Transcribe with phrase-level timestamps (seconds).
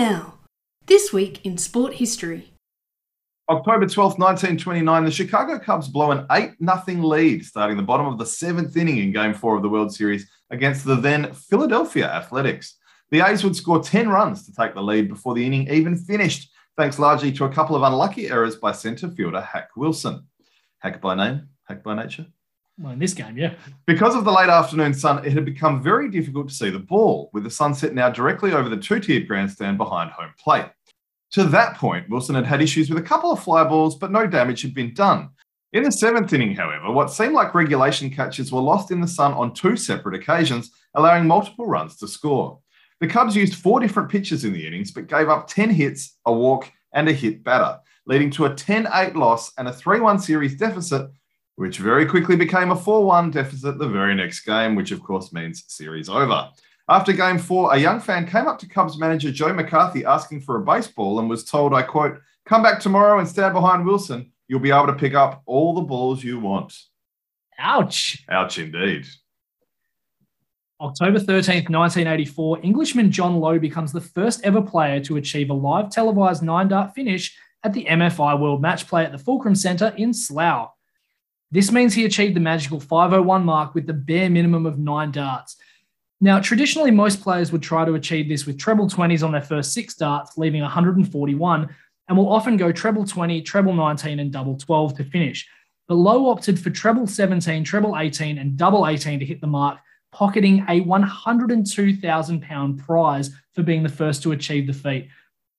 [0.00, 0.32] now.
[0.86, 2.54] This week in sport history.
[3.50, 8.16] October 12th, 1929, the Chicago Cubs blow an 8 0 lead, starting the bottom of
[8.16, 12.78] the seventh inning in Game 4 of the World Series against the then Philadelphia Athletics.
[13.10, 16.50] The A's would score 10 runs to take the lead before the inning even finished,
[16.78, 20.26] thanks largely to a couple of unlucky errors by centre fielder Hack Wilson.
[20.78, 22.26] Hack by name, Hack by nature.
[22.80, 23.54] Well, in this game, yeah.
[23.86, 27.28] Because of the late afternoon sun, it had become very difficult to see the ball,
[27.34, 30.64] with the sunset now directly over the two tiered grandstand behind home plate.
[31.32, 34.26] To that point, Wilson had had issues with a couple of fly balls, but no
[34.26, 35.28] damage had been done.
[35.74, 39.34] In the seventh inning, however, what seemed like regulation catches were lost in the sun
[39.34, 42.58] on two separate occasions, allowing multiple runs to score.
[43.00, 46.32] The Cubs used four different pitches in the innings, but gave up 10 hits, a
[46.32, 50.18] walk, and a hit batter, leading to a 10 8 loss and a 3 1
[50.18, 51.10] series deficit
[51.60, 55.30] which very quickly became a 4 1 deficit the very next game, which of course
[55.30, 56.48] means series over.
[56.88, 60.56] After game four, a young fan came up to Cubs manager Joe McCarthy asking for
[60.56, 64.32] a baseball and was told, I quote, come back tomorrow and stand behind Wilson.
[64.48, 66.76] You'll be able to pick up all the balls you want.
[67.58, 68.24] Ouch.
[68.30, 69.06] Ouch indeed.
[70.80, 75.90] October 13th, 1984, Englishman John Lowe becomes the first ever player to achieve a live
[75.90, 80.14] televised nine dart finish at the MFI World Match Play at the Fulcrum Centre in
[80.14, 80.70] Slough.
[81.52, 85.56] This means he achieved the magical 501 mark with the bare minimum of nine darts.
[86.20, 89.72] Now, traditionally, most players would try to achieve this with treble 20s on their first
[89.72, 91.74] six darts, leaving 141,
[92.08, 95.48] and will often go treble 20, treble 19, and double 12 to finish.
[95.88, 99.78] But Lowe opted for treble 17, treble 18, and double 18 to hit the mark,
[100.12, 105.08] pocketing a £102,000 prize for being the first to achieve the feat.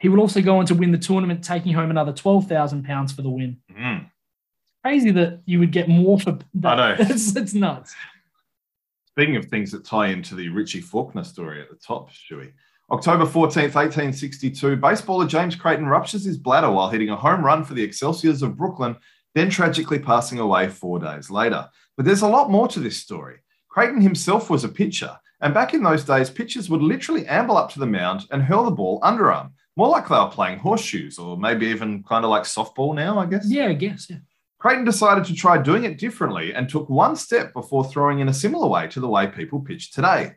[0.00, 3.30] He would also go on to win the tournament, taking home another £12,000 for the
[3.30, 3.58] win.
[4.86, 6.78] Crazy that you would get more for that.
[6.78, 6.96] I know.
[7.00, 7.96] it's, it's nuts.
[9.08, 12.52] Speaking of things that tie into the Richie Faulkner story at the top, Stewie.
[12.92, 17.74] October 14th, 1862, baseballer James Creighton ruptures his bladder while hitting a home run for
[17.74, 18.94] the Excelsiors of Brooklyn,
[19.34, 21.68] then tragically passing away four days later.
[21.96, 23.38] But there's a lot more to this story.
[23.68, 27.72] Creighton himself was a pitcher, and back in those days, pitchers would literally amble up
[27.72, 31.36] to the mound and hurl the ball underarm, more like they were playing horseshoes, or
[31.36, 33.50] maybe even kind of like softball now, I guess.
[33.50, 34.08] Yeah, I guess.
[34.08, 34.18] Yeah.
[34.66, 38.34] Creighton decided to try doing it differently and took one step before throwing in a
[38.34, 40.32] similar way to the way people pitch today.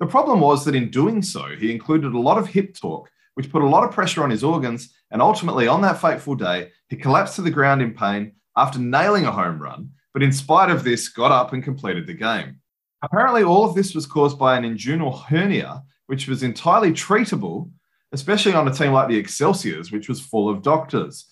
[0.00, 3.52] The problem was that in doing so, he included a lot of hip torque, which
[3.52, 6.96] put a lot of pressure on his organs, and ultimately, on that fateful day, he
[6.96, 10.82] collapsed to the ground in pain after nailing a home run, but in spite of
[10.82, 12.60] this, got up and completed the game.
[13.02, 17.70] Apparently, all of this was caused by an inguinal hernia, which was entirely treatable,
[18.12, 21.26] especially on a team like the Excelsiors, which was full of doctors.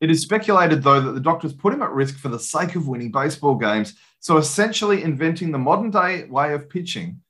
[0.00, 2.86] It is speculated, though, that the doctors put him at risk for the sake of
[2.86, 3.94] winning baseball games.
[4.20, 7.20] So essentially, inventing the modern day way of pitching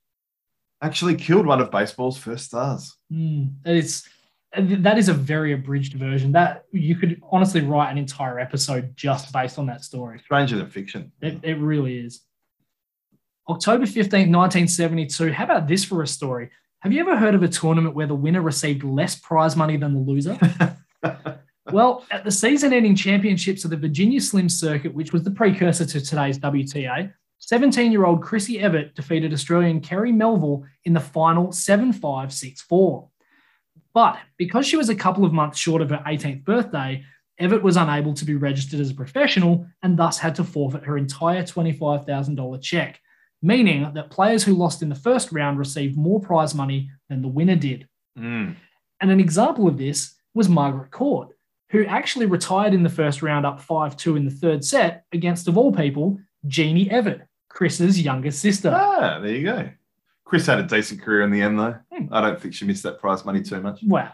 [0.81, 2.95] actually killed one of baseball's first stars.
[3.11, 4.07] Mm, it's
[4.57, 6.31] that is a very abridged version.
[6.31, 10.19] That you could honestly write an entire episode just based on that story.
[10.19, 11.11] Stranger than fiction.
[11.21, 12.21] It, it really is.
[13.47, 15.33] October 15th, 1972.
[15.33, 16.49] How about this for a story?
[16.79, 19.93] Have you ever heard of a tournament where the winner received less prize money than
[19.93, 20.37] the loser?
[21.71, 25.85] Well, at the season ending championships of the Virginia Slim Circuit, which was the precursor
[25.85, 31.51] to today's WTA, 17 year old Chrissy Evert defeated Australian Kerry Melville in the final
[31.51, 33.09] 7 5 6 4.
[33.93, 37.03] But because she was a couple of months short of her 18th birthday,
[37.39, 40.97] Evert was unable to be registered as a professional and thus had to forfeit her
[40.97, 42.99] entire $25,000 check,
[43.41, 47.27] meaning that players who lost in the first round received more prize money than the
[47.27, 47.87] winner did.
[48.17, 48.55] Mm.
[49.01, 51.29] And an example of this was Margaret Court,
[51.69, 55.47] who actually retired in the first round up 5 2 in the third set against,
[55.47, 58.71] of all people, Jeannie Evert, Chris's younger sister.
[58.73, 59.69] Ah, there you go.
[60.25, 61.75] Chris had a decent career in the end, though.
[61.91, 62.05] Hmm.
[62.11, 63.81] I don't think she missed that prize money too much.
[63.83, 64.11] Wow.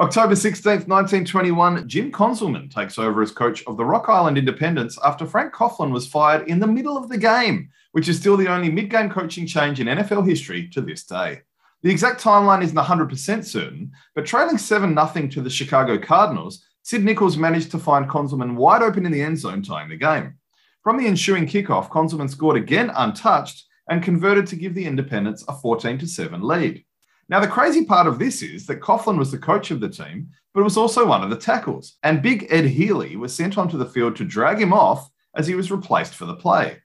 [0.00, 5.26] October 16th, 1921, Jim Conzelman takes over as coach of the Rock Island Independents after
[5.26, 8.70] Frank Coughlin was fired in the middle of the game, which is still the only
[8.70, 11.40] mid game coaching change in NFL history to this day.
[11.82, 17.04] The exact timeline isn't 100% certain, but trailing 7 0 to the Chicago Cardinals, Sid
[17.04, 20.34] Nichols managed to find Conzelman wide open in the end zone, tying the game.
[20.82, 25.52] From the ensuing kickoff, Conzelman scored again untouched and converted to give the Independents a
[25.54, 26.84] 14 7 lead.
[27.28, 30.30] Now, the crazy part of this is that Coughlin was the coach of the team,
[30.54, 33.86] but was also one of the tackles, and Big Ed Healey was sent onto the
[33.86, 36.78] field to drag him off as he was replaced for the play.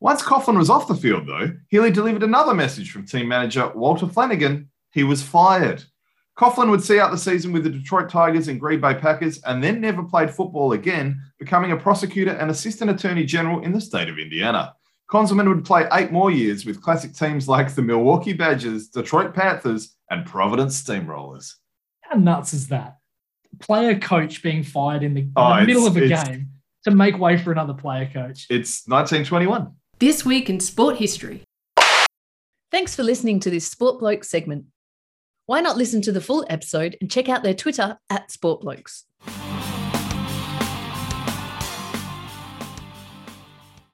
[0.00, 4.06] Once Coughlin was off the field, though, Healey delivered another message from team manager Walter
[4.08, 4.70] Flanagan.
[4.92, 5.84] He was fired.
[6.38, 9.62] Coughlin would see out the season with the Detroit Tigers and Green Bay Packers and
[9.62, 14.08] then never played football again, becoming a prosecutor and assistant attorney general in the state
[14.08, 14.74] of Indiana.
[15.10, 19.96] Conzelman would play eight more years with classic teams like the Milwaukee Badgers, Detroit Panthers,
[20.08, 21.56] and Providence Steamrollers.
[22.00, 22.96] How nuts is that?
[23.58, 26.48] Player coach being fired in the, in Oh, the middle of a game
[26.84, 28.46] to make way for another player coach.
[28.48, 29.74] It's 1921.
[30.00, 31.42] This week in sport history.
[32.70, 34.64] Thanks for listening to this Sport Bloke segment.
[35.44, 39.04] Why not listen to the full episode and check out their Twitter at Sport Blokes?